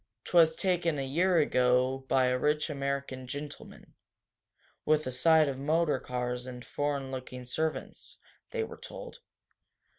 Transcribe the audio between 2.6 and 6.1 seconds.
American gentleman, with a sight of motor